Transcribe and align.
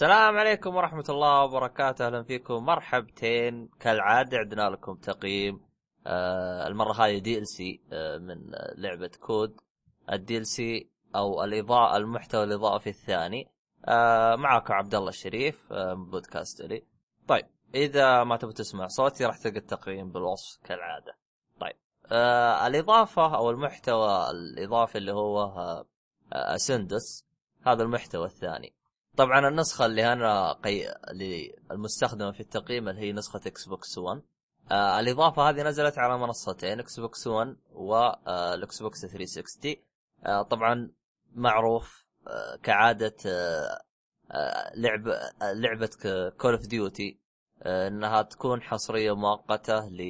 السلام 0.00 0.38
عليكم 0.38 0.76
ورحمة 0.76 1.04
الله 1.08 1.44
وبركاته. 1.44 2.06
أهلا 2.06 2.22
فيكم. 2.22 2.64
مرحبتين. 2.64 3.68
كالعادة 3.80 4.38
عندنا 4.38 4.70
لكم 4.70 4.94
تقييم 4.94 5.60
آه 6.06 6.66
المرة 6.66 6.92
هذه 6.92 7.18
DLC 7.18 7.80
آه 7.92 8.18
من 8.18 8.36
لعبة 8.76 9.10
كود 9.20 9.60
ال 10.12 10.46
DLC 10.46 10.90
أو 11.16 11.44
الإضاءة 11.44 11.96
المحتوى 11.96 12.44
الإضافي 12.44 12.90
الثاني. 12.90 13.50
آه 13.88 14.36
معاكم 14.36 14.74
عبد 14.74 14.94
الله 14.94 15.08
الشريف 15.08 15.72
آه 15.72 15.94
من 15.94 16.10
بودكاست 16.10 16.62
لي. 16.62 16.84
طيب 17.28 17.46
إذا 17.74 18.24
ما 18.24 18.36
تبغى 18.36 18.52
تسمع 18.54 18.86
صوتي 18.86 19.24
راح 19.24 19.38
تلقى 19.38 19.58
التقييم 19.58 20.12
بالوصف 20.12 20.60
كالعادة. 20.64 21.16
طيب 21.60 21.76
آه 22.12 22.66
الإضافة 22.66 23.36
أو 23.36 23.50
المحتوى 23.50 24.30
الإضافي 24.30 24.98
اللي 24.98 25.12
هو 25.12 25.42
آه 25.42 25.84
Ascendance 26.32 27.26
هذا 27.66 27.82
المحتوى 27.82 28.26
الثاني. 28.26 28.79
طبعا 29.16 29.48
النسخة 29.48 29.86
اللي 29.86 30.12
أنا 30.12 30.52
قي... 30.52 30.92
اللي 31.10 31.56
المستخدمة 31.70 32.32
في 32.32 32.40
التقييم 32.40 32.88
اللي 32.88 33.00
هي 33.00 33.12
نسخة 33.12 33.40
Xbox 33.46 33.98
1 33.98 34.22
آه 34.70 35.00
الإضافة 35.00 35.42
هذه 35.50 35.62
نزلت 35.62 35.98
على 35.98 36.18
منصتين 36.18 36.80
Xbox 36.80 37.26
1 37.26 37.56
وال 37.72 38.82
Xbox 38.82 39.06
360 39.06 39.74
آه 40.26 40.42
طبعا 40.42 40.90
معروف 41.32 42.06
آه 42.28 42.56
كعادة 42.56 43.16
آه 43.26 43.80
آه 44.30 44.72
لعب 44.76 45.08
آه 45.08 45.52
لعبة 45.52 45.90
Call 46.38 46.52
of 46.54 46.66
Duty 46.66 47.20
إنها 47.66 48.22
تكون 48.22 48.62
حصرية 48.62 49.16
مؤقتة 49.16 49.88
ل 49.88 50.02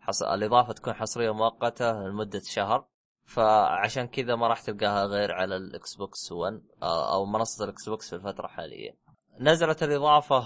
حص... 0.00 0.22
الإضافة 0.22 0.72
تكون 0.72 0.92
حصرية 0.94 1.30
مؤقتة 1.30 1.92
لمدة 1.92 2.40
شهر. 2.44 2.86
فعشان 3.24 4.06
كذا 4.06 4.36
ما 4.36 4.48
راح 4.48 4.60
تلقاها 4.60 5.04
غير 5.04 5.32
على 5.32 5.56
ال 5.56 5.94
Xbox 5.94 6.32
1 6.32 6.62
أو 6.82 7.26
منصة 7.26 7.64
ال 7.64 7.88
Xbox 7.88 8.10
في 8.10 8.16
الفترة 8.16 8.44
الحالية. 8.46 8.96
نزلت 9.40 9.82
الإضافة 9.82 10.40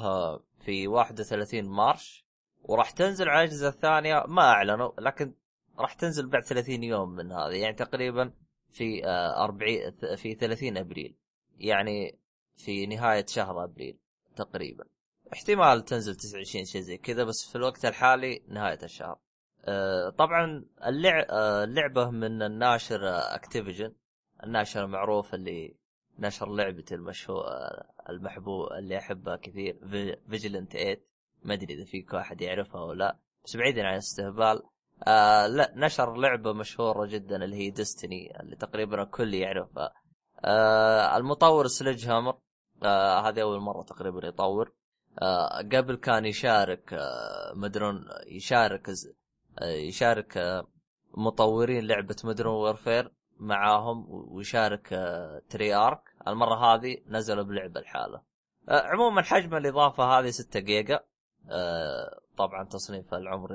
في 0.61 0.89
31 0.89 1.65
March 1.65 2.27
وراح 2.63 2.91
تنزل 2.91 3.29
على 3.29 3.45
الأجهزة 3.45 3.69
الثانية. 3.69 4.25
ما 4.29 4.43
أعلنوا 4.43 4.93
لكن 4.99 5.35
راح 5.79 5.95
تنزل 5.95 6.29
بعد 6.29 6.45
30 6.45 6.83
يوم 6.85 7.11
من 7.11 7.33
هذا 7.33 7.53
يعني 7.57 7.75
تقريبا 7.75 8.33
في 8.71 9.07
40 9.07 10.17
في 10.17 10.35
30 10.35 10.77
أبريل. 10.77 11.17
يعني 11.59 12.19
في 12.57 12.87
نهاية 12.87 13.27
شهر 13.27 13.65
أبريل 13.65 13.99
تقريبا. 14.37 14.85
احتمال 15.33 15.85
تنزل 15.85 16.15
29 16.15 16.65
شيء 16.65 16.81
زي 16.81 16.99
كذا 16.99 17.25
بس 17.25 17.49
في 17.51 17.57
الوقت 17.57 17.85
الحالي 17.85 18.43
نهاية 18.49 18.79
الشهر. 18.83 19.19
طبعا 20.19 20.65
اللعبة 20.87 22.11
من 22.11 22.43
الناشر 22.43 23.01
Activision 23.35 23.93
الناشر 24.45 24.85
المعروف 24.85 25.35
اللي 25.35 25.77
نشر 26.19 26.55
لعبتي 26.55 26.95
المشهور 26.95 27.45
المحبوب 28.09 28.73
اللي 28.73 28.99
احبها 28.99 29.37
كثير 29.37 29.79
Vigilante 30.31 30.73
8 30.73 31.01
ما 31.43 31.55
أدري 31.55 31.75
إذا 31.75 31.85
فيك 31.85 32.13
واحد 32.13 32.41
يعرفها 32.41 32.81
أو 32.81 32.93
لا 32.93 33.19
بس 33.45 33.57
بعيدا 33.57 33.87
عن 33.87 33.93
الاستهبال 33.93 34.63
آه 35.07 35.47
لا 35.47 35.73
نشر 35.77 36.17
لعبة 36.17 36.53
مشهورة 36.53 37.07
جدا 37.07 37.45
اللي 37.45 37.57
هي 37.57 37.71
Destiny 37.71 38.41
اللي 38.41 38.57
تقريبا 38.57 39.03
الكل 39.03 39.35
يعرفها. 39.35 39.93
آه 40.45 41.17
المطور 41.17 41.67
Sledgehammer 41.67 42.39
آه 42.83 43.29
هذه 43.29 43.43
أول 43.43 43.61
مرة 43.61 43.83
تقريبا 43.83 44.27
يطور. 44.27 44.73
آه 45.23 45.59
قبل 45.59 45.97
كان 45.97 46.25
يشارك 46.25 46.93
آه 46.93 47.53
مودرن 47.55 48.05
يشارك 48.27 48.91
يشارك 49.63 50.65
مطورين 51.15 51.87
لعبة 51.87 52.17
Modern 52.25 52.55
Warfare 52.55 53.13
معاهم 53.37 54.07
ويشارك 54.09 54.89
Treyarch. 55.51 56.03
المرة 56.29 56.75
هذه 56.75 56.97
نزلوا 57.07 57.45
بلعبة 57.45 57.81
الحالة 57.81 58.23
عموما 58.69 59.23
حجم 59.23 59.55
الإضافة 59.55 60.05
هذه 60.05 60.31
6 60.31 60.61
جيجا. 60.61 61.01
طبعا 62.37 62.65
تصنيف 62.65 63.15
العمر 63.15 63.55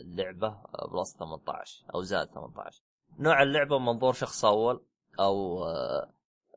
اللعبة 0.00 0.58
plus 0.92 1.16
18 1.16 1.84
أو 1.94 2.02
زائد 2.02 2.28
18 2.28 2.82
نوع 3.18 3.42
اللعبة 3.42 3.78
منظور 3.78 4.12
شخص 4.12 4.44
أول 4.44 4.84
أو 5.20 5.64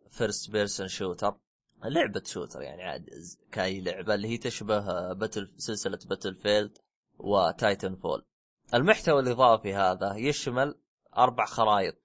first 0.10 0.52
person 0.52 0.88
shooter 0.88 1.36
لعبة 1.84 2.22
shooter 2.26 2.62
يعني 2.62 2.84
عاد 2.84 3.10
كأي 3.52 3.82
لعبة 3.82 4.16
اللي 4.16 4.28
هي 4.28 4.38
تشبه 4.38 5.14
Battle 5.14 5.54
سلسلة 5.58 6.00
Battlefield 6.10 7.96
و 7.96 7.99
Titanfall 7.99 8.26
المحتوى 8.74 9.20
الإضافي 9.20 9.76
هذا 9.76 10.16
يشمل 10.16 10.76
أربع 11.18 11.46
خرائط 11.46 11.96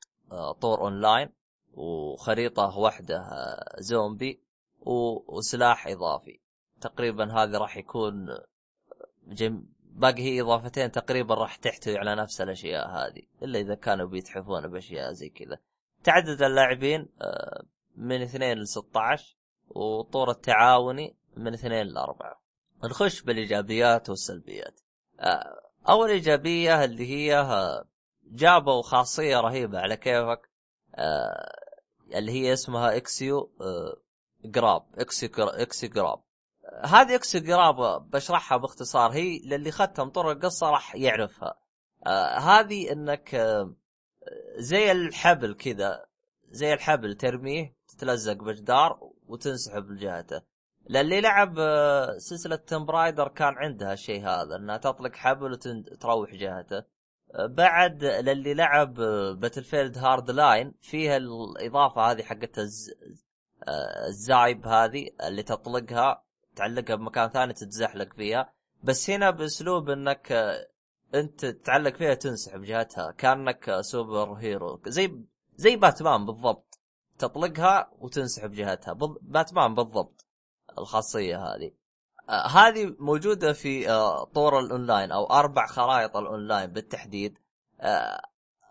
طور 0.61 0.81
أونلاين 0.81 1.29
وخريطة 1.73 2.79
واحدة 2.79 3.23
زومبي 3.79 4.41
وسلاح 5.29 5.87
إضافي. 5.87 6.41
تقريبا 6.81 7.33
هذه 7.33 7.57
راح 7.57 7.77
يكون 7.77 8.29
جم... 9.27 9.65
باقي 9.81 10.23
هي 10.23 10.41
إضافتين 10.41 10.91
تقريبا 10.91 11.35
راح 11.35 11.57
تحتوي 11.57 11.99
على 11.99 12.15
نفس 12.15 12.41
الأشياء 12.41 12.89
هذه 12.89 13.23
إلا 13.43 13.59
إذا 13.59 13.75
كانوا 13.75 14.07
بيتحفون 14.07 14.69
بأشياء 14.69 15.13
زي 15.13 15.29
كذا. 15.29 15.59
تعدد 16.05 16.43
اللاعبين 16.43 17.09
من 17.97 18.23
2 18.23 18.59
ل 18.59 18.69
16 18.69 19.37
وطور 19.69 20.31
التعاوني 20.31 21.17
من 21.37 21.55
2 21.55 21.87
ل 21.87 21.99
4 21.99 22.41
نخش 22.85 23.23
بالإيجابيات 23.23 24.11
والسلبيات. 24.11 24.81
أول 25.89 26.11
إيجابية 26.11 26.85
اللي 26.85 27.07
هي 27.11 27.45
جابوا 28.25 28.83
خاصية 28.83 29.41
رهيبة 29.41 29.79
على 29.79 29.97
كيفك 29.97 30.51
آه 30.95 31.53
اللي 32.15 32.33
هي 32.33 32.53
اسمها 32.53 32.97
Exo 32.97 33.53
آه 33.61 33.97
Grapple 34.45 34.83
Exo 34.99 35.31
Exo 35.39 35.91
Grapple. 35.91 36.23
هذه 36.85 37.15
Exo 37.15 37.41
Grapple 37.41 38.11
بشرحها 38.11 38.59
باختصار 38.59 39.13
هي 39.13 39.39
للي 39.39 39.71
ختم 39.71 40.09
طور 40.09 40.31
القصة 40.31 40.71
راح 40.71 40.95
يعرفها. 40.95 41.59
آه 42.07 42.39
هذه 42.39 42.93
إنك 42.93 43.35
آه 43.35 43.75
زي 44.57 44.93
الحبل 44.93 45.55
كذا 45.55 46.07
زي 46.51 46.73
الحبل 46.73 47.15
ترميه 47.15 47.77
تتلزق 47.89 48.33
بجدار 48.33 49.11
وتنسحب 49.27 49.91
لجهته. 49.91 50.43
للي 50.89 51.21
لعب 51.21 51.55
سلسلة 52.19 52.57
Tomb 52.57 52.86
Raider 52.86 53.29
كان 53.29 53.55
عندها 53.57 53.93
الشيء 53.93 54.27
هذا 54.27 54.57
إنها 54.57 54.77
تطلق 54.77 55.15
حبل 55.15 55.53
وتروح 55.53 56.35
جهته. 56.35 56.85
بعد 57.39 58.05
للي 58.05 58.55
لعب 58.55 58.95
Battlefield 59.41 59.99
Hardline 59.99 60.75
فيها 60.81 61.17
الإضافة 61.17 62.03
هذه 62.03 62.23
حقت 62.23 62.59
ال 64.09 64.23
zip 64.23 64.67
هذه 64.67 65.09
اللي 65.27 65.43
تطلقها 65.43 66.25
تعلقها 66.57 66.97
بمكان 66.97 67.29
ثاني 67.29 67.53
تتزحلق 67.53 68.15
فيها. 68.15 68.53
بس 68.83 69.11
هنا 69.11 69.31
بأسلوب 69.31 69.91
إنك 69.91 70.33
أنت 71.15 71.47
تعلق 71.47 71.97
فيها 71.97 72.15
تنسحب 72.15 72.63
جهتها 72.63 73.11
كأنك 73.11 73.81
super 73.81 74.33
hero 74.33 74.81
زي 74.87 75.25
زي 75.57 75.77
باتمان 75.77 76.27
بالضبط. 76.27 76.81
تطلقها 77.19 77.91
وتنسحب 77.99 78.53
جهتها. 78.53 78.93
باتمان 79.23 79.75
بالضبط. 79.75 80.26
الخاصية 80.79 81.37
هذه. 81.37 81.71
آه 82.29 82.47
هذه 82.47 82.97
موجودة 82.99 83.53
في 83.53 83.91
آه 83.91 84.25
طور 84.25 84.61
الأونلاين 84.61 85.13
أو 85.13 85.25
أربع 85.25 85.67
خرائط 85.67 86.17
الأونلاين 86.17 86.73
بالتحديد. 86.73 87.39
آه 87.81 88.21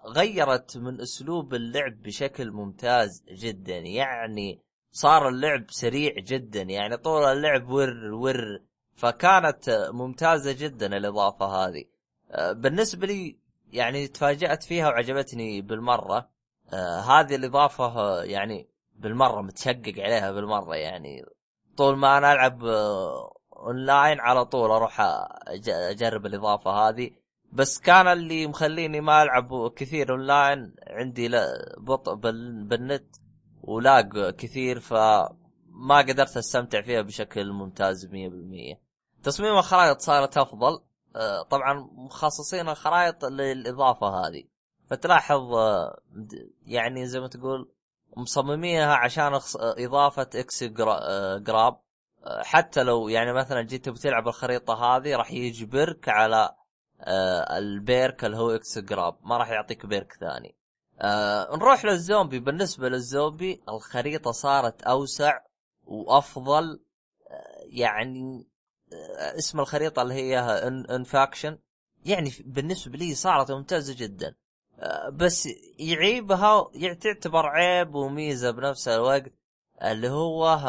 غيرت 0.08 0.78
من 0.78 1.02
أسلوب 1.02 1.54
اللعب 1.54 2.02
بشكل 2.02 2.52
ممتاز 2.52 3.24
جدا. 3.32 3.78
يعني 3.78 4.62
صار 4.92 5.30
اللعب 5.30 5.66
سريع 5.70 6.14
جدا. 6.18 6.62
يعني 6.62 6.98
طول 6.98 7.24
اللعب 7.24 7.70
ور 7.70 8.14
ور. 8.14 8.60
فكانت 8.96 9.90
ممتازة 9.94 10.52
جدا 10.52 10.98
الإضافة 10.98 11.46
هذه. 11.46 11.84
بالنسبة 12.52 13.08
لي 13.08 13.40
يعني 13.72 14.08
تفاجأت 14.08 14.64
فيها 14.64 14.88
وعجبتني 14.88 15.62
بالمرة. 15.62 16.30
هذه 17.08 17.36
الإضافة 17.36 18.24
يعني 18.24 18.70
بالمرة 18.96 19.42
متشقق 19.42 19.94
عليها 19.98 20.32
بالمرة. 20.32 20.76
يعني 20.76 21.26
طول 21.78 21.98
ما 21.98 22.18
أنا 22.18 22.34
ألعب 22.34 22.64
اونلاين 23.54 24.20
على 24.20 24.46
طول 24.46 24.72
أروح 24.72 25.02
أجرب 25.68 26.26
الإضافة 26.26 26.72
هذه. 26.72 27.12
بس 27.52 27.80
كان 27.80 28.08
اللي 28.08 28.48
مخليني 28.48 29.02
ما 29.02 29.24
ألعب 29.24 29.74
كثير 29.76 30.12
اونلاين 30.12 30.76
عندي 30.88 31.30
بطء 31.78 32.14
بالنت 32.14 33.16
و 33.62 33.79
lag 33.79 34.30
كثير 34.30 34.80
فما 34.80 35.98
قدرت 35.98 36.38
أستمتع 36.38 36.82
فيها 36.82 37.02
بشكل 37.02 37.52
ممتاز 37.52 38.06
100% 38.06 38.10
تصميم 39.24 39.58
الخرائط 39.58 40.00
صارت 40.00 40.38
أفضل 40.38 40.80
طبعا 41.50 41.74
مخصصين 41.92 42.70
الخرائط 42.70 43.26
للإضافة 43.26 44.08
هذه. 44.08 44.44
فتلاحظ 44.88 45.42
يعني 46.66 47.08
زي 47.08 47.20
ما 47.20 47.28
تقول 47.28 47.72
مصممينها 48.18 48.96
عشان 48.96 49.40
إضافة 49.56 50.30
Exo 50.36 50.64
Grapple. 50.64 51.80
حتى 52.42 52.84
لو 52.84 53.08
يعني 53.08 53.34
مثلا 53.34 53.62
جيت 53.62 53.90
بتلعب 53.90 54.28
الخريطة 54.28 54.74
هذه 54.74 55.16
راح 55.16 55.32
يجبرك 55.32 56.10
على 56.10 56.56
ال 57.58 57.71
perk 57.71 58.26
اللي 58.26 58.38
هو 58.38 58.50
Exo 58.50 58.80
Grapple 58.80 59.18
ما 59.24 59.38
راح 59.38 59.50
يعطيك 59.50 59.86
perk 59.86 60.14
ثاني. 60.20 60.56
نروح 61.58 61.86
للزومبي. 61.86 62.40
بالنسبة 62.40 62.90
للزومبي 62.90 63.64
الخريطة 63.70 64.32
صارت 64.32 64.82
أوسع 64.84 65.40
وأفضل 65.86 66.80
يعني 67.66 68.48
آه، 68.94 69.38
اسم 69.38 69.60
الخريطة 69.60 70.02
اللي 70.02 70.14
هي 70.14 70.40
إنفاكشن. 70.90 71.58
يعني 72.06 72.32
بالنسبة 72.46 72.98
لي 72.98 73.16
صارت 73.16 73.52
ممتازة 73.52 73.96
جدا. 73.98 74.28
آه، 74.28 74.36
بس 75.14 75.50
يعيبها 75.80 76.72
تعتبر 77.02 77.46
عيب 77.48 77.96
وميزة 77.96 78.52
بنفس 78.52 78.88
الوقت 78.88 79.34
اللي 79.84 80.10
هو 80.10 80.60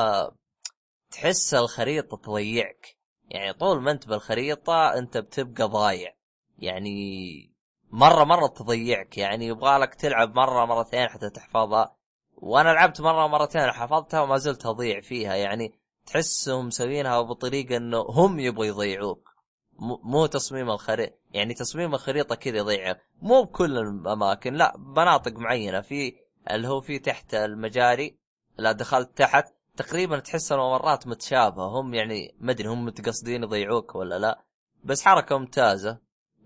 تحس 1.10 1.54
الخريطة 1.54 2.16
تضيعك. 2.16 2.96
يعني 3.28 3.52
طول 3.52 3.82
ما 3.82 3.90
انت 3.90 4.08
بالخريطة 4.08 4.98
انت 4.98 5.18
بتبقى 5.18 5.68
ضايع. 5.68 6.14
يعني 6.58 7.52
مرة 7.90 8.24
مرة 8.24 8.46
تضيعك. 8.46 9.18
يعني 9.18 9.46
يبغالك 9.46 9.94
تلعب 9.94 10.34
مرة 10.34 10.64
مرتين 10.64 11.08
حتى 11.08 11.30
تحفظها. 11.30 11.96
وأنا 12.36 12.68
لعبت 12.68 13.00
مرة 13.00 13.26
مرتين 13.26 13.72
حفظتها 13.72 14.20
وما 14.20 14.36
زلت 14.36 14.66
أضيع 14.66 15.00
فيها. 15.00 15.34
يعني 15.34 15.78
تحسهم 16.06 16.66
مسوينها 16.66 17.20
بطريقة 17.20 17.76
إنه 17.76 18.00
هم 18.00 18.38
يبغوا 18.40 18.64
يضيعوك. 18.64 19.35
مو 19.78 20.26
تصميم 20.26 20.70
الخريطة 20.70 21.16
يعني 21.30 21.54
تصميم 21.54 21.94
الخريطة 21.94 22.34
كذا 22.34 22.56
يضيعك 22.56 23.00
مو 23.22 23.42
بكل 23.42 23.78
الأماكن 23.78 24.54
لا 24.54 24.74
مناطق 24.76 25.32
معينة. 25.32 25.80
في 25.80 26.14
اللي 26.50 26.68
هو 26.68 26.80
في 26.80 26.98
تحت 26.98 27.34
المجاري 27.34 28.18
لا 28.58 28.72
دخلت 28.72 29.18
تحت 29.18 29.54
تقريبا 29.76 30.18
تحس 30.18 30.52
الممرات 30.52 31.06
متشابهه 31.06 31.80
هم 31.80 31.94
يعني 31.94 32.34
ما 32.38 32.52
أدري 32.52 32.68
هم 32.68 32.84
متقصدين 32.84 33.42
يضيعوك 33.42 33.94
ولا 33.94 34.18
لا 34.18 34.44
بس 34.84 35.02
حركة 35.02 35.38
ممتازة. 35.38 35.98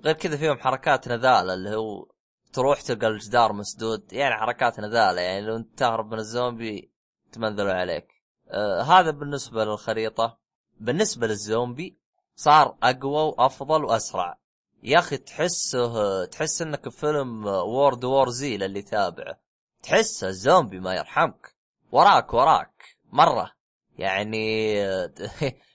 غير 0.05 0.15
كذا 0.15 0.37
فيهم 0.37 0.59
حركات 0.59 1.09
نذالة 1.09 1.55
اللي 1.55 1.77
هو 1.77 2.07
تروح 2.53 2.81
تلقى 2.81 3.07
الجدار 3.07 3.53
مسدود 3.53 4.13
يعني 4.13 4.35
حركات 4.35 4.81
نذالة. 4.81 5.21
يعني 5.21 5.47
لو 5.47 5.57
أنت 5.57 5.79
تهرب 5.79 6.13
من 6.13 6.19
الزومبي 6.19 6.93
تمنذلوا 7.33 7.73
عليك. 7.73 8.07
آه 8.51 8.83
هذا 8.83 9.11
بالنسبة 9.11 9.65
للخريطة. 9.65 10.39
بالنسبة 10.81 11.27
للزومبي 11.27 12.00
صار 12.41 12.77
أقوى 12.83 13.23
وأفضل 13.23 13.85
وأسرع. 13.85 14.39
يا 14.83 14.99
أخي 14.99 15.17
تحسه 15.17 16.25
تحس 16.25 16.63
إنك 16.63 16.89
بفيلم 16.89 17.47
وورد 17.47 18.05
وور 18.05 18.29
زي 18.29 18.55
اللي 18.55 18.83
تابعه. 18.83 19.41
تحس 19.83 20.25
الزومبي 20.25 20.81
ما 20.81 20.95
يرحمك. 20.95 21.55
وراك 21.93 22.35
وراك. 22.35 22.85
مرة. 23.13 23.53
يعني 23.99 24.75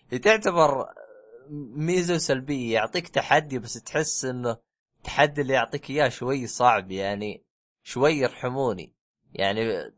تعتبر 0.23 0.85
ميزة 1.75 2.17
سلبية 2.17 2.73
يعطيك 2.73 3.07
تحدي 3.07 3.59
بس 3.59 3.73
تحس 3.73 4.25
إنه 4.25 4.57
التحدي 4.97 5.41
اللي 5.41 5.53
يعطيك 5.53 5.89
إياه 5.89 6.09
شوي 6.09 6.47
صعب 6.47 6.91
يعني 6.91 7.44
شوي 7.83 8.13
يرحموني. 8.13 8.94
يعني 9.33 9.91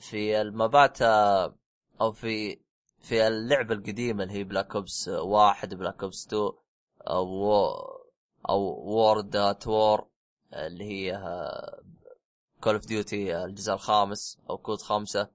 في 0.00 0.40
المابات 0.40 1.02
أو 2.00 2.12
في 2.12 2.63
في 3.04 3.26
اللعبة 3.26 3.74
القديمة 3.74 4.22
اللي 4.22 4.34
هي 4.34 4.44
Black 4.44 4.76
Ops 4.76 5.08
واحد 5.08 5.74
Black 5.74 6.02
Ops 6.02 6.26
2 6.26 6.42
أو 7.00 7.52
أو 8.48 8.60
World 8.62 9.36
at 9.36 9.66
War 9.66 10.06
اللي 10.54 10.84
هي 10.84 11.20
Call 12.60 12.74
of 12.74 12.86
Duty 12.86 13.44
الجزء 13.44 13.72
الخامس 13.72 14.38
أو 14.50 14.58
COD 14.58 14.80
خمسة. 14.80 15.28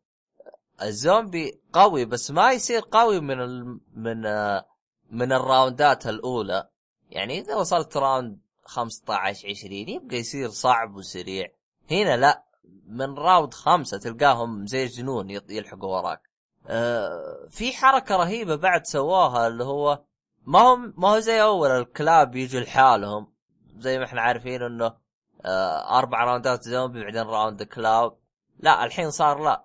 الزومبي 0.81 1.61
قوي 1.73 2.05
بس 2.05 2.31
ما 2.31 2.51
يصير 2.51 2.81
قوي 2.91 3.19
من 3.19 3.41
ال... 3.41 3.79
من 3.93 4.21
من 5.11 5.31
الراوندات 5.33 6.07
الأولى. 6.07 6.69
يعني 7.09 7.39
إذا 7.39 7.55
وصلت 7.55 7.97
round 7.97 8.39
15 8.63 9.49
20 9.49 9.73
يبقى 9.73 10.17
يصير 10.17 10.49
صعب 10.49 10.95
وسريع. 10.95 11.47
هنا 11.91 12.17
لا 12.17 12.43
من 12.87 13.13
round 13.13 13.53
خمسة 13.53 13.97
تلقاهم 13.97 14.67
زي 14.67 14.83
الجنون 14.83 15.29
يلحقوا 15.29 15.97
وراك. 15.97 16.28
في 17.49 17.73
حركة 17.73 18.15
رهيبة 18.15 18.55
بعد 18.55 18.85
سواها 18.85 19.47
اللي 19.47 19.63
هو 19.63 20.03
ما 20.45 20.59
هو 20.59 20.75
ما 20.75 21.09
هو 21.09 21.19
زي 21.19 21.41
أول 21.41 21.69
الكلاب 21.69 22.35
يجوا 22.35 22.61
لحالهم. 22.61 23.33
زي 23.77 23.99
ما 23.99 24.05
إحنا 24.05 24.21
عارفين 24.21 24.61
إنه 24.63 24.95
أه 25.45 25.99
أربع 25.99 26.23
راوندات 26.23 26.63
زومبي 26.63 27.03
بعدين 27.03 27.21
round 27.21 27.63
كلاب. 27.63 28.17
لا 28.59 28.85
الحين 28.85 29.11
صار 29.11 29.43
لا 29.43 29.63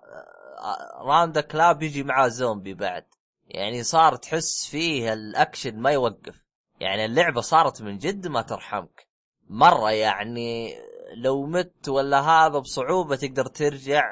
أه 0.59 1.03
round 1.03 1.39
كلاب 1.39 1.83
يجي 1.83 2.03
معاه 2.03 2.27
زومبي 2.27 2.73
بعد. 2.73 3.05
يعني 3.47 3.83
صار 3.83 4.15
تحس 4.15 4.67
فيه 4.67 5.13
الأكشن 5.13 5.79
ما 5.79 5.91
يوقف. 5.91 6.43
يعني 6.79 7.05
اللعبة 7.05 7.41
صارت 7.41 7.81
من 7.81 7.97
جد 7.97 8.27
ما 8.27 8.41
ترحمك. 8.41 9.07
مرة 9.49 9.91
يعني 9.91 10.75
لو 11.15 11.45
مت 11.45 11.89
ولا 11.89 12.19
هذا 12.21 12.59
بصعوبة 12.59 13.15
تقدر 13.15 13.45
ترجع. 13.45 14.03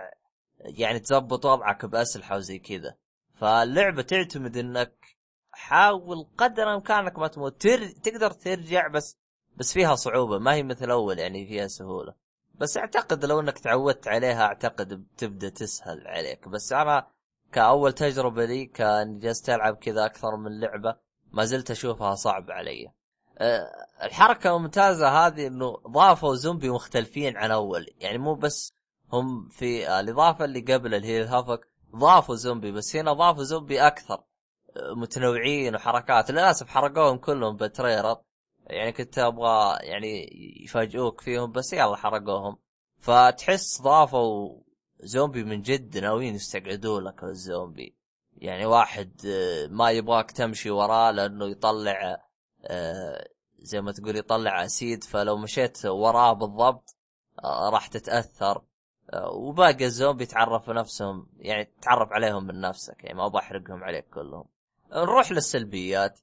يعني 0.64 1.00
تزبط 1.00 1.46
وضعك 1.46 1.86
بأسلحة 1.86 2.36
وزي 2.36 2.60
كذا. 2.60 2.96
فاللعبة 3.36 4.02
تعتمد 4.02 4.58
إنك 4.58 5.06
حاول 5.52 6.28
قدر 6.38 6.74
إمكانك 6.74 7.20
ما 7.20 7.28
تموت. 7.28 7.62
تر... 7.62 7.88
تقدر 7.88 8.32
ترجع 8.32 8.88
بس 8.88 9.18
بس 9.58 9.74
فيها 9.74 9.96
صعوبة. 9.96 10.40
ما 10.40 10.54
هي 10.54 10.64
مثل 10.64 10.92
أول 10.92 11.20
يعني 11.20 11.48
فيها 11.48 11.68
سهولة. 11.68 12.14
بس 12.56 12.78
أعتقد 12.78 13.26
لو 13.26 13.40
إنك 13.40 13.60
تعودت 13.60 14.08
عليها 14.08 14.44
أعتقد 14.44 14.94
بتبدأ 14.94 15.50
تسهل 15.50 16.08
عليك. 16.08 16.48
بس 16.48 16.74
أنا 16.74 17.08
كأول 17.52 17.94
تجربة 17.94 18.46
لي 18.46 18.66
كان 18.66 19.20
جلست 19.20 19.50
ألعب 19.50 19.76
كذا 19.76 20.06
أكثر 20.06 20.36
من 20.36 20.60
لعبة 20.60 20.96
ما 21.32 21.46
زلت 21.46 21.72
أشوفها 21.72 22.16
صعب 22.16 22.52
علي. 22.52 22.92
الحركة 24.04 24.56
الممتازة 24.56 25.08
هذه 25.08 25.48
إنه 25.48 25.78
ضافوا 25.88 26.36
زومبي 26.36 26.70
مختلفين 26.70 27.38
عن 27.38 27.52
أول. 27.52 27.88
يعني 28.00 28.18
مو 28.18 28.36
بس 28.36 28.74
هم 29.14 29.50
في 29.50 30.00
الإضافة 30.00 30.46
اللي 30.46 30.60
قبل 30.60 30.96
اللي 30.96 31.08
هي 31.08 31.22
الهافك 31.22 31.68
ضافوا 31.96 32.36
زومبي 32.36 32.72
بس 32.72 32.96
هنا 32.96 33.14
ضافوا 33.14 33.44
زومبي 33.44 33.88
أكثر 33.88 34.24
أه، 34.78 34.94
متنوعين 34.96 35.76
وحركات. 35.76 36.32
للأسف 36.32 36.68
حرقوهم 36.70 37.18
كلهم 37.18 37.56
بتريلر 37.56 38.18
يعني 38.68 38.92
كنت 38.92 39.20
أبغى 39.20 39.78
يعني 39.82 40.30
يفاجئوك 40.64 41.22
فيهم 41.22 41.52
بس 41.52 41.74
يلا 41.74 41.96
حرقوهم. 41.96 42.58
فتحس 43.00 43.82
ضافوا 43.82 44.62
زومبي 45.00 45.44
من 45.44 45.62
جد 45.62 45.98
ناويين 45.98 46.36
يستقعدوا 46.36 47.02
لك 47.02 47.24
الزومبي. 47.24 47.96
يعني 48.38 48.66
واحد 48.66 49.22
آه، 49.26 49.68
ما 49.68 49.92
يبغاك 49.92 50.32
تمشي 50.32 50.70
وراه 50.70 51.12
لأنه 51.12 51.46
يطلع 51.46 52.18
آه، 52.66 53.28
زي 53.60 53.82
ما 53.82 53.92
تقول 53.92 54.18
يطلع 54.18 54.66
أسيد 54.66 55.04
فلو 55.04 55.38
مشيت 55.38 55.86
وراه 55.86 56.34
بالضبط 56.34 56.96
آه، 57.44 57.70
راح 57.70 57.88
تتأثر. 57.88 58.62
وباقي 59.34 59.86
الزومبي 59.86 60.26
تعرف 60.26 60.70
نفسهم 60.70 61.28
يعني 61.40 61.70
تعرف 61.82 62.12
عليهم 62.12 62.48
من 62.48 62.62
نفسك 62.62 63.04
يعني 63.04 63.18
ما 63.18 63.26
أبغى 63.26 63.40
أحرقهم 63.40 63.84
عليك 63.84 64.06
كلهم. 64.10 64.46
نروح 64.94 65.32
للسلبيات. 65.32 66.20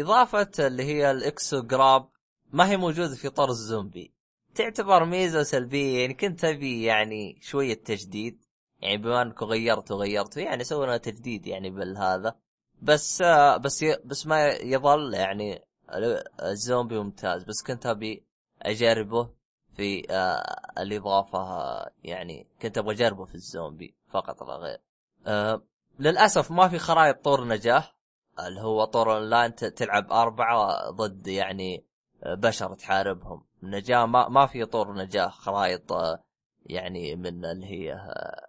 إضافة 0.00 0.50
اللي 0.58 0.82
هي 0.82 1.10
الاكسوجراب 1.10 2.08
ما 2.52 2.70
هي 2.70 2.76
موجودة 2.76 3.14
في 3.14 3.28
طرز 3.28 3.66
زومبي 3.66 4.14
تعتبر 4.54 5.04
ميزة 5.04 5.42
سلبية 5.42 5.98
يعني 6.00 6.14
كنت 6.14 6.44
أبي 6.44 6.82
يعني 6.84 7.38
شوية 7.40 7.74
تجديد 7.74 8.44
يعني 8.80 8.96
بما 8.96 9.22
أنكم 9.22 9.46
غيرتوا 9.46 9.96
غيرتوا 9.96 10.42
يعني 10.42 10.64
سوينا 10.64 10.96
تجديد 10.96 11.46
يعني 11.46 11.70
بالهذا. 11.70 12.36
بس 12.82 13.22
بس 13.60 13.84
بس 13.84 14.26
ما 14.26 14.48
يظل 14.48 15.14
يعني 15.14 15.64
الزومبي 16.42 16.98
ممتاز. 16.98 17.44
بس 17.44 17.62
كنت 17.62 17.86
أبي 17.86 18.24
أجربه. 18.62 19.30
في 19.76 20.06
آه 20.10 20.60
الاضافه 20.78 21.40
يعني 22.04 22.46
كنت 22.62 22.78
أبغى 22.78 22.94
أجربه 22.94 23.24
في 23.24 23.34
الزومبي 23.34 23.94
فقط 24.10 24.42
لا 24.42 24.56
غير. 24.56 24.78
آه 25.26 25.62
للأسف 25.98 26.50
ما 26.50 26.68
في 26.68 26.78
خرائط 26.78 27.24
طور 27.24 27.44
نجاه 27.44 27.84
اللي 28.38 28.60
هو 28.60 28.84
طور 28.84 29.18
لا 29.18 29.46
انت 29.46 29.64
تلعب 29.64 30.12
أربعة 30.12 30.90
ضد 30.90 31.26
يعني 31.26 31.84
بشر 32.26 32.74
تحاربهم. 32.74 33.44
النجاة 33.62 34.06
ما 34.06 34.28
ما 34.28 34.46
في 34.46 34.64
طور 34.64 34.94
نجاه 34.94 35.28
خرائط 35.28 35.92
آه، 35.92 36.24
يعني 36.66 37.16
من 37.16 37.44
اللي 37.44 37.66
هي 37.66 37.92
آه، 37.92 38.48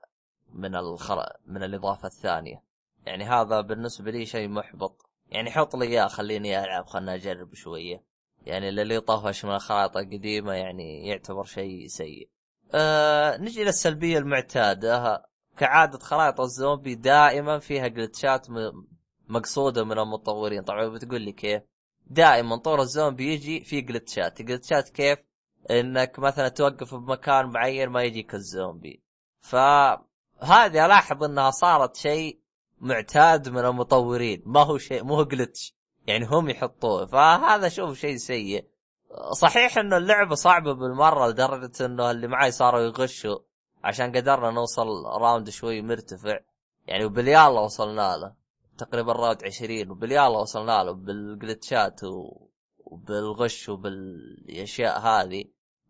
من 0.53 0.75
الخر... 0.75 1.25
من 1.45 1.63
الإضافة 1.63 2.07
الثانية. 2.07 2.63
يعني 3.05 3.23
هذا 3.23 3.61
بالنسبة 3.61 4.11
لي 4.11 4.25
شيء 4.25 4.47
محبط. 4.47 5.09
يعني 5.29 5.51
حط 5.51 5.75
لي 5.75 5.85
إياه 5.85 6.07
خليني 6.07 6.63
ألعب 6.63 6.85
خلنا 6.85 7.15
أجرب 7.15 7.53
شوية. 7.53 8.03
يعني 8.45 8.69
اللي 8.69 8.99
طفش 8.99 9.45
من 9.45 9.51
الخرائط 9.51 9.97
القديمة 9.97 10.53
يعني 10.53 11.07
يعتبر 11.07 11.43
شيء 11.43 11.87
سيء. 11.87 12.29
أه 12.73 13.37
نجي 13.37 13.63
للسلبيه 13.63 14.17
المعتادة. 14.17 15.25
كعادة 15.57 15.99
خرائط 15.99 16.41
الزومبي 16.41 16.95
دائما 16.95 17.59
فيها 17.59 17.87
جلتشات 17.87 18.47
مقصودة 19.27 19.83
من 19.83 19.99
المطورين 19.99 20.63
طبعا 20.63 20.87
بتقول 20.87 21.21
لي 21.21 21.31
كيف؟ 21.31 21.61
دائما 22.07 22.55
طور 22.57 22.81
الزومبي 22.81 23.33
يجي 23.33 23.63
في 23.63 23.81
جلتشات 23.81 24.41
جلتشات 24.41 24.89
كيف؟ 24.89 25.19
إنك 25.71 26.19
مثلا 26.19 26.47
توقف 26.47 26.95
بمكان 26.95 27.45
معين 27.45 27.89
ما 27.89 28.03
يجيك 28.03 28.35
الزومبي. 28.35 29.03
فهذه 29.41 30.85
ألاحظ 30.85 31.23
إنها 31.23 31.51
صارت 31.51 31.95
شيء 31.95 32.39
معتاد 32.79 33.49
من 33.49 33.65
المطورين. 33.65 34.43
ما 34.45 34.63
هو 34.63 34.77
شيء 34.77 35.03
مو 35.03 35.23
جلتش 35.23 35.74
يعني 36.07 36.25
هم 36.25 36.49
يحطوه. 36.49 37.05
فهذا 37.05 37.69
شوف 37.69 37.99
شيء 37.99 38.17
سيء. 38.17 38.65
صحيح 39.31 39.77
إنه 39.77 39.97
اللعبة 39.97 40.35
صعبة 40.35 40.73
بالمرة 40.73 41.27
لدرجة 41.27 41.85
إنه 41.85 42.11
اللي 42.11 42.27
معي 42.27 42.51
صاروا 42.51 42.79
يغشوا. 42.81 43.39
عشان 43.83 44.15
قدرنا 44.15 44.51
نوصل 44.51 44.87
round 45.05 45.49
شوي 45.49 45.81
مرتفع. 45.81 46.39
يعني 46.87 47.05
وباليالله 47.05 47.61
وصلنا 47.61 48.17
له. 48.17 48.33
تقريبا 48.77 49.13
round 49.13 49.43
20 49.43 49.91
وباليالا 49.91 50.37
وصلنا 50.37 50.83
له. 50.83 50.91
بالجلتشات 50.91 52.01
وبالغش 52.85 53.69
وبالأشياء 53.69 54.99
هذه. 54.99 55.45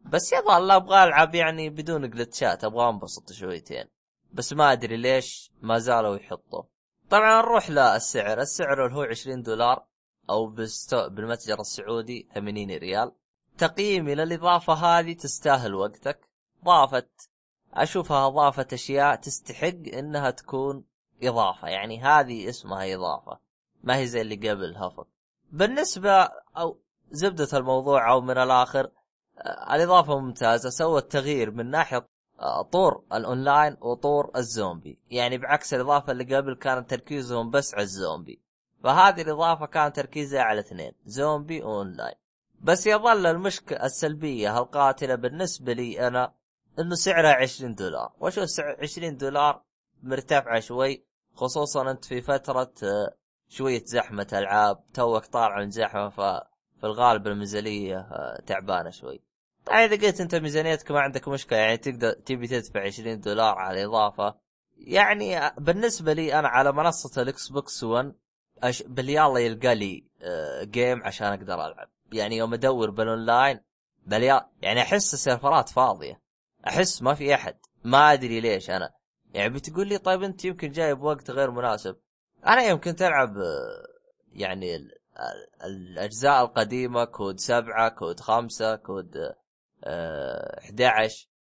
بس 0.06 0.34
يظل 0.34 0.72
أبغى 0.72 1.04
ألعب 1.04 1.36
يعني 1.36 1.70
بدون 1.70 2.10
جلتشات. 2.10 2.64
أبغى 2.64 2.90
أنبسط 2.90 3.32
شويتين. 3.32 3.86
بس 4.34 4.54
ما 4.54 4.72
أدري 4.72 4.98
ليش 4.98 5.52
ما 5.62 5.78
زالوا 5.78 6.16
يحطوا. 6.16 6.64
طبعا 7.10 7.42
نروح 7.42 7.70
للسعر. 7.70 8.42
السعر 8.42 8.86
اللي 8.86 8.96
هو 8.96 9.04
20 9.04 9.42
دولار. 9.42 9.86
أو. 10.30 10.46
بالمتجر 11.10 11.60
السعودي 11.60 12.28
80 12.36 12.72
ريال. 12.72 13.12
تقييمي 13.58 14.16
للاضافه 14.16 14.74
هذه 14.74 15.14
تستاهل 15.14 15.74
وقتك. 15.74 16.30
ضافت 16.66 17.30
أشوفها 17.74 18.28
اضافت 18.28 18.74
أشياء 18.74 19.16
تستحق 19.16 19.94
إنها 19.94 20.30
تكون 20.30 20.84
إضافة. 21.24 21.68
يعني 21.68 22.02
هذه 22.02 22.50
اسمها 22.50 22.96
إضافة. 22.96 23.40
ما 23.84 23.98
هي 23.98 24.08
زي 24.08 24.22
اللي 24.22 24.50
قبل 24.50 24.78
Havoc 24.78 25.08
بالنسبة 25.52 26.30
أو 26.58 26.80
زبدة 27.12 27.58
الموضوع 27.58 28.12
أو 28.12 28.22
من 28.22 28.38
الآخر 28.38 28.92
آه، 29.38 29.76
الإضافة 29.76 30.20
ممتازة. 30.20 30.70
سوت 30.70 31.12
تغيير 31.12 31.52
من 31.52 31.70
ناحية 31.70 32.08
آه، 32.40 32.62
طور 32.62 33.04
الأونلاين 33.14 33.78
وطور 33.82 34.32
الزومبي. 34.36 35.00
يعني 35.12 35.38
بعكس 35.38 35.74
الإضافة 35.74 36.12
اللي 36.12 36.36
قبل 36.36 36.56
كان 36.56 36.86
تركيزهم 36.86 37.50
بس 37.50 37.74
على 37.74 37.84
الزومبي. 37.84 38.45
فهذه 38.84 39.22
الإضافة 39.22 39.66
كان 39.66 39.94
تركيزها 39.94 40.42
على 40.42 40.60
اثنين 40.60 40.92
زومبي 41.06 41.62
وأونلاين. 41.62 42.16
بس 42.62 42.88
يظل 42.88 43.26
المشكلة 43.26 43.86
السلبية 43.86 44.58
القاتله 44.58 45.16
بالنسبة 45.16 45.74
لي 45.74 46.08
أنا 46.08 46.34
إنه 46.80 46.96
سعرها 46.96 47.34
20 47.34 47.76
دولار. 47.76 48.14
واشوف 48.20 48.50
سعر 48.50 48.78
20 48.82 49.18
دولار؟ 49.18 49.62
مرتفعة 50.04 50.60
شوي 50.60 51.06
خصوصا 51.36 51.92
أنت 51.92 52.06
في 52.06 52.22
فترة 52.22 52.74
آه، 52.84 53.16
شوية 53.50 53.84
زحمة 53.86 54.28
ألعاب 54.34 54.84
توك 54.94 55.26
طالع 55.26 55.60
من 55.60 55.70
زحمة 55.70 56.10
ففي 56.10 56.84
الغالب 56.84 57.28
الميزانية 57.28 57.98
آه، 57.98 58.42
تعبانة 58.46 58.90
شوي. 58.90 59.22
طيب 59.66 59.94
إذا 59.94 60.08
قلت 60.08 60.22
أنت 60.22 60.36
ميزانيتك 60.36 60.92
ما 60.92 61.00
عندك 61.00 61.28
مشكلة 61.28 61.60
يعني 61.60 61.78
تقدر 61.78 62.12
تبي 62.12 62.48
تدفع 62.48 62.86
20 62.86 63.20
دولار 63.20 63.56
على 63.56 63.86
اضافه 63.86 64.36
يعني 64.78 65.38
آه، 65.38 65.54
بالنسبة 65.58 66.14
لي 66.14 66.40
أنا 66.40 66.48
على 66.48 66.72
منصة 66.72 67.22
ال 67.22 67.48
Xbox 67.50 67.84
1 67.84 68.14
أش... 68.64 68.84
باليالله 68.84 69.40
يلقى 69.40 69.76
لي 69.76 70.04
game 70.62 71.04
عشان 71.04 71.28
أقدر 71.28 71.54
ألعب. 71.54 71.90
يعني 72.14 72.38
يوم 72.38 72.54
أدور 72.54 72.90
بالاونلاين 72.90 73.60
باليا 74.06 74.50
يعني 74.62 74.82
أحس 74.82 75.14
السيرفرات 75.14 75.70
فاضية. 75.70 76.22
أحس 76.68 77.02
ما 77.02 77.14
في 77.14 77.36
أحد. 77.36 77.58
ما 77.84 78.14
أدري 78.14 78.40
ليش 78.40 78.70
أنا. 78.70 78.94
يعني 79.34 79.50
بتقول 79.50 79.88
لي 79.88 79.98
طيب 79.98 80.24
أنت 80.24 80.46
يمكن 80.46 80.72
جاي 80.72 80.96
بوقت 80.96 81.32
غير 81.32 81.52
مناسب. 81.52 81.98
أنا 82.48 82.62
يوم 82.64 82.80
كنت 82.80 83.02
العب 83.02 83.36
يعني 84.32 84.90
الأجزاء 85.64 86.46
القديمة 86.46 87.06
COD 87.06 87.40
سبعة 87.40 87.90
COD 87.90 88.20
خمسة 88.20 88.76
COD 88.76 89.18
11 89.84 91.28
آه، 91.28 91.36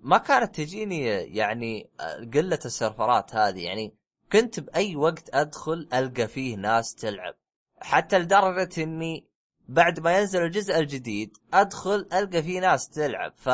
ما 0.00 0.18
كانت 0.18 0.54
تجيني 0.54 1.06
يعني 1.36 1.90
قلة 2.34 2.58
السيرفرات 2.64 3.34
هذه. 3.34 3.64
يعني 3.64 3.94
كنت 4.32 4.60
بأي 4.60 4.96
وقت 4.96 5.34
أدخل 5.34 5.88
ألقى 5.94 6.28
فيه 6.28 6.56
ناس 6.56 6.94
تلعب. 6.94 7.34
حتى 7.80 8.18
لدرجة 8.18 8.82
إني 8.82 9.28
بعد 9.68 10.00
ما 10.00 10.18
ينزل 10.18 10.42
الجزء 10.42 10.78
الجديد 10.78 11.36
أدخل 11.54 12.08
ألقى 12.12 12.42
فيه 12.42 12.60
ناس 12.60 12.88
تلعب. 12.88 13.32
ف 13.36 13.48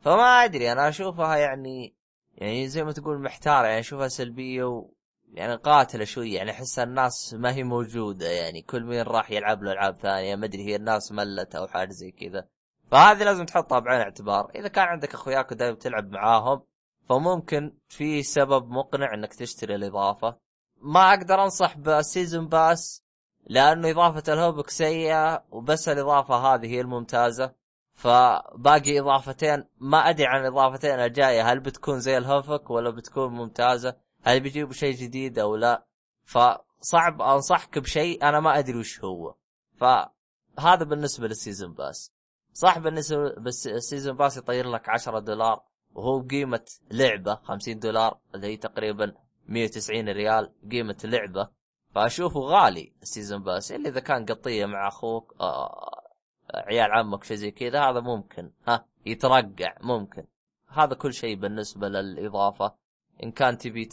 فما 0.00 0.44
أدري 0.44 0.72
أنا 0.72 0.88
أشوفها 0.88 1.36
يعني 1.36 1.94
يعني 2.34 2.68
زي 2.68 2.84
ما 2.84 2.92
تقول 2.92 3.18
محتارة 3.22 3.66
يعني 3.66 3.80
أشوفها 3.80 4.08
سلبية 4.08 4.64
و 4.64 4.90
يعني 5.32 5.54
قاتلة 5.54 6.04
شوي 6.04 6.32
يعني 6.32 6.50
أحس 6.50 6.78
الناس 6.78 7.34
ما 7.34 7.54
هي 7.54 7.62
موجودة 7.62 8.28
يعني 8.28 8.62
كل 8.62 8.84
مين 8.84 9.02
راح 9.02 9.30
يلعب 9.30 9.62
له 9.62 9.72
ألعاب 9.72 9.96
ثانية 9.96 10.36
ما 10.36 10.44
أدري 10.46 10.64
هي 10.64 10.76
الناس 10.76 11.12
ملت 11.12 11.54
أو 11.54 11.66
حاجة 11.66 11.90
زي 11.90 12.10
كذا. 12.10 12.48
فهذه 12.90 13.24
لازم 13.24 13.44
تحطها 13.44 13.78
بعين 13.78 14.00
الاعتبار 14.00 14.50
إذا 14.54 14.68
كان 14.68 14.84
عندك 14.84 15.14
أخوياك 15.14 15.52
ودائما 15.52 15.76
تلعب 15.76 16.10
معاهم 16.10 16.62
فممكن 17.08 17.72
في 17.88 18.22
سبب 18.22 18.70
مقنع 18.70 19.14
إنك 19.14 19.34
تشتري 19.34 19.74
الإضافة. 19.74 20.36
ما 20.80 21.14
أقدر 21.14 21.44
أنصح 21.44 21.76
بال 21.76 21.94
season 21.94 22.48
pass 22.48 23.02
لأنه 23.46 23.90
إضافة 23.90 24.32
ال 24.32 24.38
Havoc 24.38 24.70
سيئة 24.70 25.44
وبس 25.50 25.88
الإضافة 25.88 26.34
هذه 26.34 26.66
هي 26.66 26.80
الممتازة. 26.80 27.52
فباقي 27.94 29.00
إضافتين 29.00 29.64
ما 29.80 29.98
أدري 29.98 30.26
عن 30.26 30.40
الاضافتين 30.40 30.90
الجاية 30.90 31.52
هل 31.52 31.60
بتكون 31.60 32.00
زي 32.00 32.18
ال 32.18 32.27
Havoc 32.27 32.70
ولا 32.70 32.90
بتكون 32.90 33.32
ممتازة؟ 33.32 33.96
هل 34.24 34.40
بيجيبوا 34.40 34.72
شيء 34.72 34.94
جديد 34.94 35.38
أو 35.38 35.56
لا؟ 35.56 35.86
فصعب 36.24 37.22
أنصحك 37.22 37.78
بشيء 37.78 38.22
أنا 38.28 38.40
ما 38.40 38.58
أدري 38.58 38.78
وش 38.78 39.00
هو. 39.04 39.34
فهذا 39.76 40.84
بالنسبة 40.84 41.28
لل 41.28 41.39
season 41.39 41.72
pass. 41.72 42.12
صح 42.52 42.78
بالنسبة 42.78 43.34
بس 43.34 43.66
ال 43.66 43.73
season 43.73 44.16
pass 44.16 44.36
يطير 44.36 44.70
لك 44.70 44.88
10 44.88 45.18
دولار. 45.18 45.62
وهو 45.94 46.20
قيمة 46.20 46.64
لعبة 46.90 47.34
50 47.34 47.78
دولار 47.78 48.18
اللي 48.34 48.46
هي 48.46 48.56
تقريبا 48.56 49.14
190 49.48 50.08
ريال 50.08 50.52
قيمة 50.70 50.96
لعبة. 51.04 51.48
فأشوفه 51.94 52.40
غالي 52.40 52.92
ال 53.02 53.08
season 53.08 53.42
pass 53.42 53.72
إلا 53.72 53.88
إذا 53.88 54.00
كان 54.00 54.26
قطية 54.26 54.66
مع 54.66 54.88
أخوك 54.88 55.34
آه 55.40 56.02
عيال 56.54 56.92
عمك 56.92 57.24
شيء 57.24 57.36
زي 57.36 57.50
كذا 57.50 57.80
هذا 57.80 58.00
ممكن. 58.00 58.50
ها 58.68 58.86
يترقع 59.06 59.74
ممكن. 59.80 60.24
هذا 60.68 60.94
كل 60.94 61.14
شيء 61.14 61.36
بالنسبة 61.36 61.88
للإضافة. 61.88 62.74
إن 63.22 63.32
كان 63.32 63.58
تبي 63.58 63.88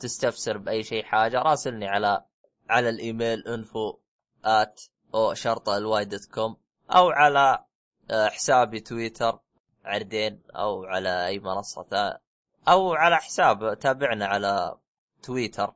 تستفسر 0.00 0.58
بأي 0.58 0.82
شيء 0.82 1.04
حاجة 1.04 1.42
راسلني 1.42 1.88
على 1.88 2.24
على 2.70 2.88
الإيميل 2.88 3.48
انفو 3.48 3.96
ات 4.44 4.82
أو 5.14 5.34
شرطة 5.34 5.76
الواي 5.76 6.04
دوت 6.04 6.24
كوم 6.24 6.56
أو 6.90 7.10
على 7.10 7.64
آه، 8.10 8.28
حسابي 8.28 8.80
تويتر. 8.80 9.38
عردين 9.84 10.42
أو 10.50 10.84
على 10.84 11.26
أي 11.26 11.38
منصة 11.38 12.20
أو 12.68 12.94
على 12.94 13.16
حساب 13.16 13.78
تابعنا 13.78 14.26
على 14.26 14.78
تويتر 15.22 15.74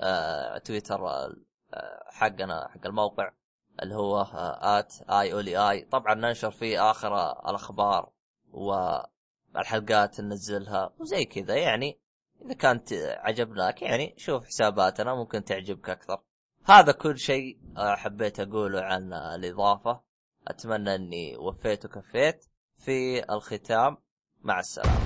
آه 0.00 0.58
تويتر 0.58 1.08
آه 1.08 1.36
حقنا 2.06 2.68
حق 2.68 2.86
الموقع 2.86 3.32
اللي 3.82 3.94
هو 3.94 4.26
ات 4.62 4.94
اي 5.10 5.32
اولي 5.32 5.70
اي 5.70 5.80
طبعا 5.80 6.14
ننشر 6.14 6.50
فيه 6.50 6.90
آخر 6.90 7.30
الأخبار 7.50 8.12
والحلقات 8.52 10.20
ننزلها 10.20 10.92
وزي 10.98 11.24
كذا. 11.24 11.56
يعني 11.56 12.00
إذا 12.44 12.54
كانت 12.54 12.92
عجبناك 12.92 13.82
يعني 13.82 14.14
شوف 14.16 14.46
حساباتنا 14.46 15.14
ممكن 15.14 15.44
تعجبك 15.44 15.90
أكثر. 15.90 16.22
هذا 16.64 16.92
كل 16.92 17.18
شيء 17.18 17.58
حبيت 17.76 18.40
أقوله 18.40 18.80
عن 18.82 19.12
الإضافة. 19.12 20.00
أتمنى 20.48 20.94
إني 20.94 21.36
وفيت 21.36 21.84
وكفيت 21.84 22.46
في 22.78 23.24
الختام. 23.34 23.96
مع 24.42 24.60
السلامة. 24.60 25.05